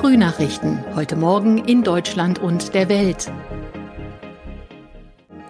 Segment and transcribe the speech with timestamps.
[0.00, 0.82] Frühnachrichten.
[0.96, 3.30] Heute Morgen in Deutschland und der Welt.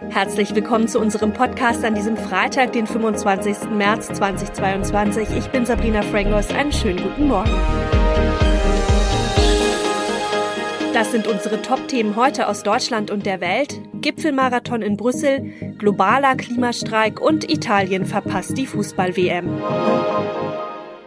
[0.09, 3.71] Herzlich willkommen zu unserem Podcast an diesem Freitag, den 25.
[3.71, 5.29] März 2022.
[5.37, 6.51] Ich bin Sabrina Frangos.
[6.51, 7.53] Einen schönen guten Morgen.
[10.95, 13.81] Das sind unsere Top-Themen heute aus Deutschland und der Welt.
[14.01, 19.49] Gipfelmarathon in Brüssel, globaler Klimastreik und Italien verpasst die Fußball-WM.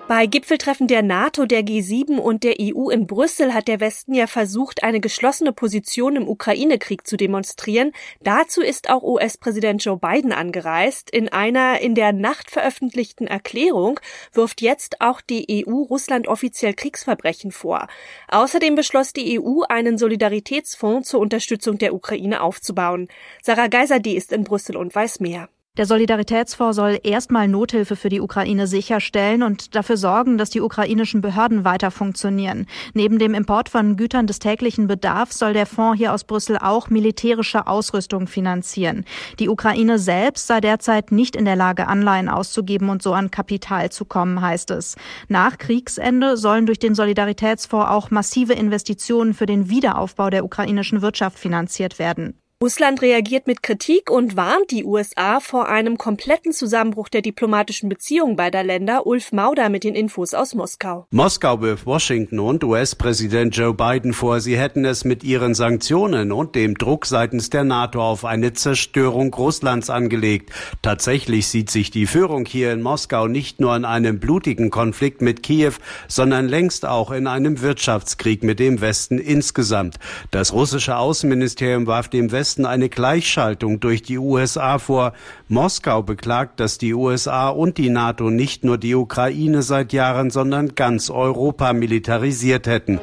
[0.06, 4.28] Bei Gipfeltreffen der NATO, der G7 und der EU in Brüssel hat der Westen ja
[4.28, 7.94] versucht, eine geschlossene Position im Ukraine-Krieg zu demonstrieren.
[8.22, 11.10] Dazu ist auch US-Präsident Joe Biden angereist.
[11.10, 13.98] In einer in der Nacht veröffentlichten Erklärung
[14.34, 17.88] wirft jetzt auch die EU Russland offiziell Kriegsverbrechen vor.
[18.28, 23.08] Außerdem beschloss die EU, einen Solidaritätsfonds zur Unterstützung der Ukraine aufzubauen.
[23.42, 25.48] Sarah Geiser, die ist in Brüssel und weiß mehr.
[25.76, 31.22] Der Solidaritätsfonds soll erstmal Nothilfe für die Ukraine sicherstellen und dafür sorgen, dass die ukrainischen
[31.22, 32.68] Behörden weiter funktionieren.
[32.94, 36.92] Neben dem Import von Gütern des täglichen Bedarfs soll der Fonds hier aus Brüssel auch
[36.92, 39.04] militärische Ausrüstung finanzieren.
[39.40, 43.92] Die Ukraine selbst sei derzeit nicht in der Lage, Anleihen auszugeben und so an Kapital
[43.92, 44.96] zu kommen, heißt es.
[45.28, 51.40] Nach Kriegsende sollen durch den Solidaritätsfonds auch massive Investitionen für den Wiederaufbau der ukrainischen Wirtschaft
[51.40, 52.36] finanziert werden.
[52.64, 58.38] Russland reagiert mit Kritik und warnt die USA vor einem kompletten Zusammenbruch der diplomatischen Beziehungen
[58.38, 59.06] beider Länder.
[59.06, 61.06] Ulf Mauder mit den Infos aus Moskau.
[61.12, 66.56] Moskau wirft Washington und US-Präsident Joe Biden vor, sie hätten es mit ihren Sanktionen und
[66.56, 70.50] dem Druck seitens der NATO auf eine Zerstörung Russlands angelegt.
[70.82, 75.44] Tatsächlich sieht sich die Führung hier in Moskau nicht nur in einem blutigen Konflikt mit
[75.44, 75.74] Kiew,
[76.08, 80.00] sondern längst auch in einem Wirtschaftskrieg mit dem Westen insgesamt.
[80.32, 85.14] Das russische Außenministerium warf dem Westen Westen eine Gleichschaltung durch die USA vor.
[85.48, 90.76] Moskau beklagt, dass die USA und die NATO nicht nur die Ukraine seit Jahren, sondern
[90.76, 93.00] ganz Europa militarisiert hätten.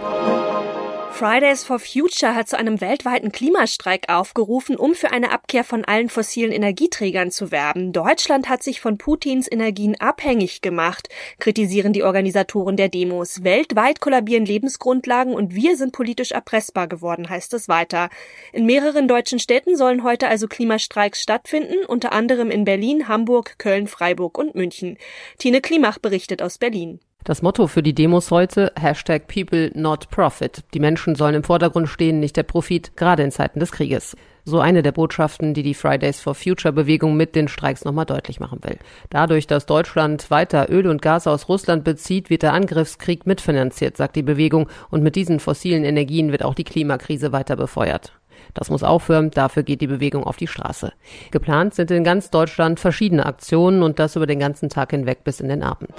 [1.21, 6.09] Fridays for Future hat zu einem weltweiten Klimastreik aufgerufen, um für eine Abkehr von allen
[6.09, 7.93] fossilen Energieträgern zu werben.
[7.93, 13.45] Deutschland hat sich von Putins Energien abhängig gemacht, kritisieren die Organisatoren der Demos.
[13.45, 18.09] Weltweit kollabieren Lebensgrundlagen und wir sind politisch erpressbar geworden, heißt es weiter.
[18.55, 23.89] In mehreren deutschen Städten sollen heute also Klimastreiks stattfinden, unter anderem in Berlin, Hamburg, Köln,
[23.89, 24.97] Freiburg und München.
[25.37, 26.99] Tine Klimach berichtet aus Berlin.
[27.25, 30.65] Das Motto für die Demos heute, Hashtag People Not Profit.
[30.73, 34.17] Die Menschen sollen im Vordergrund stehen, nicht der Profit, gerade in Zeiten des Krieges.
[34.47, 38.41] So eine der Botschaften, die die Fridays for Future Bewegung mit den Streiks nochmal deutlich
[38.41, 38.79] machen will.
[39.11, 44.17] Dadurch, dass Deutschland weiter Öl und Gas aus Russland bezieht, wird der Angriffskrieg mitfinanziert, sagt
[44.17, 48.15] die Bewegung, und mit diesen fossilen Energien wird auch die Klimakrise weiter befeuert.
[48.55, 50.95] Das muss aufhören, dafür geht die Bewegung auf die Straße.
[51.31, 55.41] Geplant sind in ganz Deutschland verschiedene Aktionen und das über den ganzen Tag hinweg bis
[55.41, 55.93] in den Abend.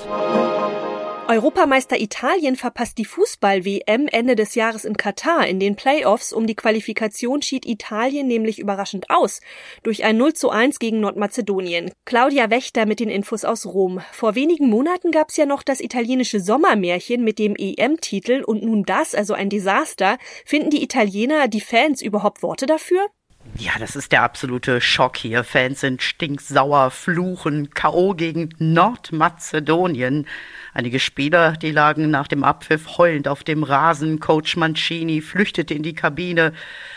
[1.32, 5.48] Europameister Italien verpasst die Fußball-WM Ende des Jahres in Katar.
[5.48, 9.40] In den Playoffs um die Qualifikation schied Italien nämlich überraschend aus.
[9.82, 11.94] Durch ein 0 zu 1 gegen Nordmazedonien.
[12.04, 14.02] Claudia Wächter mit den Infos aus Rom.
[14.12, 18.84] Vor wenigen Monaten gab es ja noch das italienische Sommermärchen mit dem EM-Titel und nun
[18.84, 20.18] das, also ein Desaster.
[20.44, 23.08] Finden die Italiener, die Fans überhaupt Worte dafür?
[23.58, 25.44] Ja, das ist der absolute Schock hier.
[25.44, 28.14] Fans sind stinksauer, fluchen, K.O.
[28.14, 30.26] gegen Nordmazedonien.
[30.74, 34.20] Einige Spieler, die lagen nach dem Abpfiff heulend auf dem Rasen.
[34.20, 36.54] Coach Mancini flüchtete in die Kabine,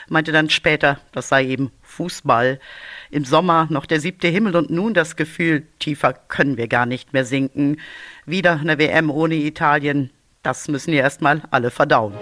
[0.09, 2.61] meinte dann später, das sei eben Fußball.
[3.11, 7.13] Im Sommer noch der siebte Himmel und nun das Gefühl, tiefer können wir gar nicht
[7.13, 7.81] mehr sinken.
[8.27, 10.11] Wieder eine WM ohne Italien.
[10.43, 12.15] Das müssen wir erstmal alle verdauen.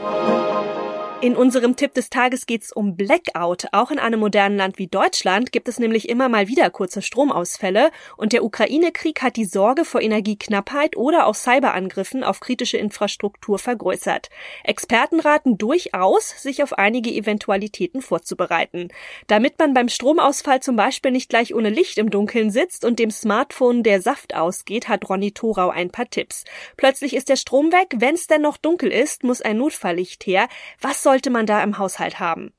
[1.23, 3.67] In unserem Tipp des Tages geht's um Blackout.
[3.71, 7.93] Auch in einem modernen Land wie Deutschland gibt es nämlich immer mal wieder kurze Stromausfälle
[8.17, 14.31] und der Ukraine-Krieg hat die Sorge vor Energieknappheit oder auch Cyberangriffen auf kritische Infrastruktur vergrößert.
[14.65, 18.89] Experten raten durchaus, sich auf einige Eventualitäten vorzubereiten.
[19.29, 23.13] Damit man beim Stromausfall zum Beispiel nicht gleich ohne Licht im Dunkeln sitzt und dem
[23.13, 26.43] Smartphone der Saft ausgeht, hat Ronny Thorau ein paar Tipps.
[26.77, 30.49] Plötzlich ist der Strom weg, wenn's denn noch dunkel ist, muss ein Notfalllicht her.
[30.81, 32.53] Was soll sollte man da im Haushalt haben?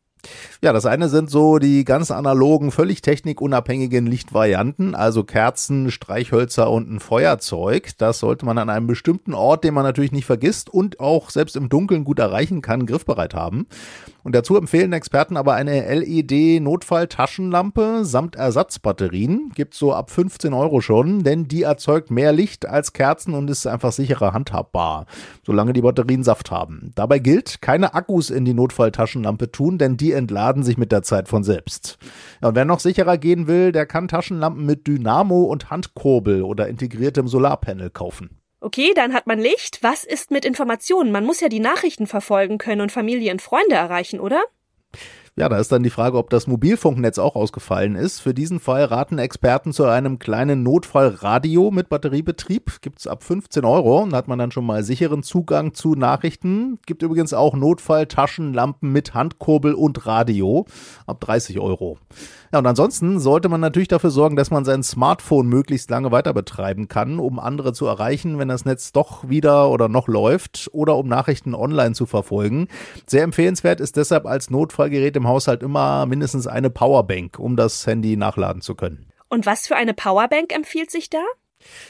[0.61, 6.88] Ja, das eine sind so die ganz analogen, völlig technikunabhängigen Lichtvarianten, also Kerzen, Streichhölzer und
[6.89, 7.97] ein Feuerzeug.
[7.97, 11.55] Das sollte man an einem bestimmten Ort, den man natürlich nicht vergisst und auch selbst
[11.55, 13.65] im Dunkeln gut erreichen kann, griffbereit haben.
[14.23, 19.51] Und dazu empfehlen Experten aber eine LED-Notfall-Taschenlampe samt Ersatzbatterien.
[19.53, 23.67] Gibt so ab 15 Euro schon, denn die erzeugt mehr Licht als Kerzen und ist
[23.67, 25.07] einfach sicherer handhabbar,
[25.45, 26.91] solange die Batterien Saft haben.
[26.95, 31.27] Dabei gilt, keine Akkus in die Notfall-Taschenlampe tun, denn die entladen sich mit der Zeit
[31.27, 31.97] von selbst.
[32.41, 36.69] Ja, und wer noch sicherer gehen will, der kann Taschenlampen mit Dynamo und Handkurbel oder
[36.69, 38.39] integriertem Solarpanel kaufen.
[38.63, 39.83] Okay, dann hat man Licht.
[39.83, 41.12] Was ist mit Informationen?
[41.12, 44.42] Man muss ja die Nachrichten verfolgen können und Familie und Freunde erreichen, oder?
[45.35, 48.19] Ja, da ist dann die Frage, ob das Mobilfunknetz auch ausgefallen ist.
[48.19, 52.81] Für diesen Fall raten Experten zu einem kleinen Notfallradio mit Batteriebetrieb.
[52.81, 54.06] Gibt's ab 15 Euro.
[54.12, 56.77] Da hat man dann schon mal sicheren Zugang zu Nachrichten.
[56.85, 60.68] Gibt übrigens auch Notfalltaschenlampen mit Handkurbel und Radio
[61.07, 61.97] ab 30 Euro.
[62.51, 66.36] Ja, und ansonsten sollte man natürlich dafür sorgen, dass man sein Smartphone möglichst lange weiter
[66.36, 70.95] betreiben kann, um andere zu erreichen, wenn das Netz doch wieder oder noch läuft oder
[70.95, 72.68] um Nachrichten online zu verfolgen.
[73.07, 78.17] Sehr empfehlenswert ist deshalb als Notfallgerät im Haushalt immer mindestens eine Powerbank, um das Handy
[78.17, 79.11] nachladen zu können.
[79.29, 81.23] Und was für eine Powerbank empfiehlt sich da?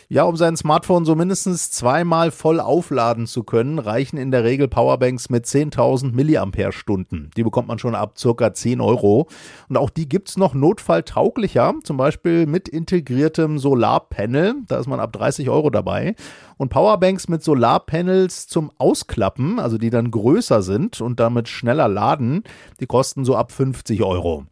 [0.10, 4.68] Ja, um sein Smartphone so mindestens zweimal voll aufladen zu können, reichen in der Regel
[4.68, 7.32] Powerbanks mit 10.000 Milliampere-Stunden.
[7.36, 9.28] Die bekommt man schon ab circa 10 Euro.
[9.70, 14.56] Und auch die gibt's noch notfalltauglicher, zum Beispiel mit integriertem Solarpanel.
[14.68, 16.16] Da ist man ab 30 Euro dabei
[16.58, 22.44] und Powerbanks mit Solarpanels zum Ausklappen, also die dann größer sind und damit schneller laden,
[22.80, 24.46] die kosten so ab 50 Euro.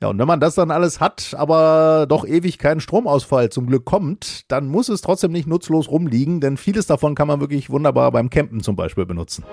[0.00, 3.84] Ja, und wenn man das dann alles hat, aber doch ewig keinen Stromausfall zum Glück
[3.84, 8.12] kommt, dann muss es trotzdem nicht nutzlos rumliegen, denn vieles davon kann man wirklich wunderbar
[8.12, 9.44] beim Campen zum Beispiel benutzen.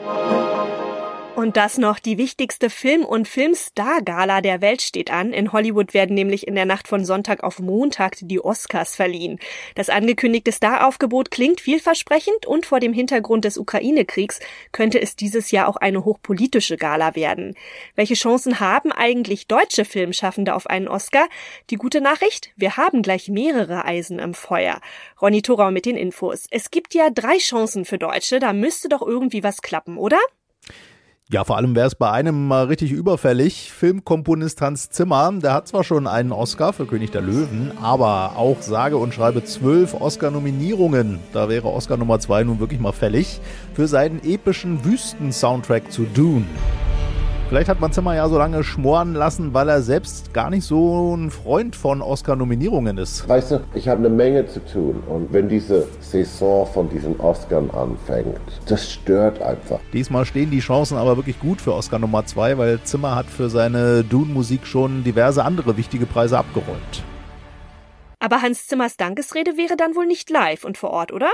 [1.36, 5.34] Und das noch die wichtigste Film- und Filmstar-Gala der Welt steht an.
[5.34, 9.40] In Hollywood werden nämlich in der Nacht von Sonntag auf Montag die Oscars verliehen.
[9.76, 14.40] Das angekündigte Staraufgebot klingt vielversprechend und vor dem Hintergrund des Ukraine-Kriegs
[14.72, 17.56] könnte es dieses Jahr auch eine hochpolitische Gala werden.
[17.96, 21.28] Welche Chancen haben eigentlich deutsche Filmschaffende auf einen Oscar?
[21.70, 22.52] Die gute Nachricht?
[22.56, 24.80] Wir haben gleich mehrere Eisen im Feuer.
[25.22, 26.48] Ronny Thorau mit den Infos.
[26.50, 30.20] Es gibt ja drei Chancen für Deutsche, da müsste doch irgendwie was klappen, oder?
[31.32, 33.72] Ja, vor allem wäre es bei einem mal richtig überfällig.
[33.72, 38.62] Filmkomponist Hans Zimmer, der hat zwar schon einen Oscar für König der Löwen, aber auch
[38.62, 41.18] sage und schreibe zwölf Oscar-Nominierungen.
[41.34, 43.40] Da wäre Oscar Nummer zwei nun wirklich mal fällig
[43.74, 46.46] für seinen epischen Wüsten-Soundtrack zu Dune.
[47.48, 51.16] Vielleicht hat man Zimmer ja so lange schmoren lassen, weil er selbst gar nicht so
[51.16, 53.30] ein Freund von Oscar-Nominierungen ist.
[53.30, 57.72] Weißt du, ich habe eine Menge zu tun und wenn diese Saison von diesen Oscars
[57.72, 59.80] anfängt, das stört einfach.
[59.94, 63.48] Diesmal stehen die Chancen aber wirklich gut für Oscar Nummer 2, weil Zimmer hat für
[63.48, 67.04] seine Dune-Musik schon diverse andere wichtige Preise abgeräumt.
[68.20, 71.30] Aber Hans Zimmers Dankesrede wäre dann wohl nicht live und vor Ort, oder?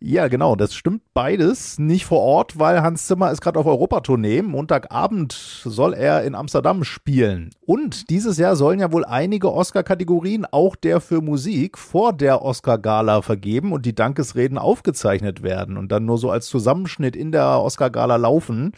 [0.00, 1.78] Ja, genau, das stimmt beides.
[1.80, 4.42] Nicht vor Ort, weil Hans Zimmer ist gerade auf Europatournee.
[4.42, 7.50] Montagabend soll er in Amsterdam spielen.
[7.66, 13.22] Und dieses Jahr sollen ja wohl einige Oscar-Kategorien, auch der für Musik, vor der Oscar-Gala
[13.22, 18.16] vergeben und die Dankesreden aufgezeichnet werden und dann nur so als Zusammenschnitt in der Oscar-Gala
[18.16, 18.72] laufen.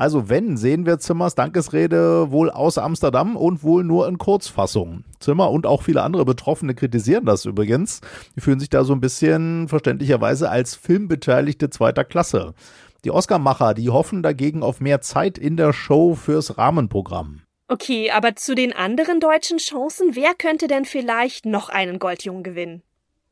[0.00, 5.04] Also wenn, sehen wir Zimmers Dankesrede wohl aus Amsterdam und wohl nur in Kurzfassung.
[5.18, 8.00] Zimmer und auch viele andere Betroffene kritisieren das übrigens.
[8.34, 12.54] Die fühlen sich da so ein bisschen verständlicherweise als Filmbeteiligte zweiter Klasse.
[13.04, 17.42] Die Oscarmacher, die hoffen dagegen auf mehr Zeit in der Show fürs Rahmenprogramm.
[17.68, 22.82] Okay, aber zu den anderen deutschen Chancen, wer könnte denn vielleicht noch einen Goldjungen gewinnen?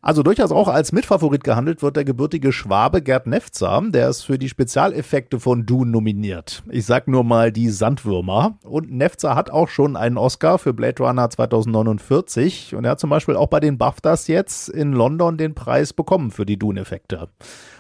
[0.01, 4.39] Also durchaus auch als Mitfavorit gehandelt wird der gebürtige Schwabe Gerd Nefzer, der ist für
[4.39, 6.63] die Spezialeffekte von Dune nominiert.
[6.71, 8.59] Ich sag nur mal die Sandwürmer.
[8.63, 13.11] Und Nefzer hat auch schon einen Oscar für Blade Runner 2049 und er hat zum
[13.11, 17.29] Beispiel auch bei den BAFTAs jetzt in London den Preis bekommen für die Dune-Effekte.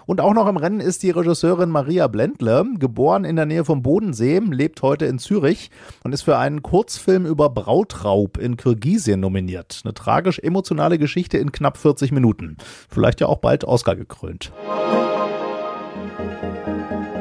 [0.08, 3.82] Und auch noch im Rennen ist die Regisseurin Maria Blendle, geboren in der Nähe vom
[3.82, 5.70] Bodensee, lebt heute in Zürich
[6.02, 9.82] und ist für einen Kurzfilm über Brautraub in Kirgisien nominiert.
[9.84, 12.56] Eine tragisch emotionale Geschichte in knapp 40 Minuten.
[12.88, 14.52] Vielleicht ja auch bald Oscar gekrönt.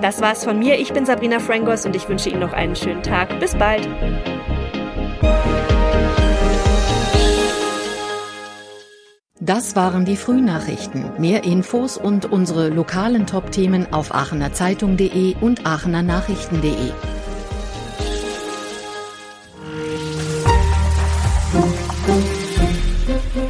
[0.01, 0.79] Das war's von mir.
[0.79, 3.39] Ich bin Sabrina Frangos und ich wünsche Ihnen noch einen schönen Tag.
[3.39, 3.87] Bis bald.
[9.39, 11.11] Das waren die Frühnachrichten.
[11.19, 16.91] Mehr Infos und unsere lokalen Top-Themen auf aachenerzeitung.de und aachenernachrichten.de.